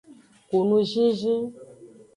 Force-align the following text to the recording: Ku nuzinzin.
Ku 0.47 0.57
nuzinzin. 0.67 1.43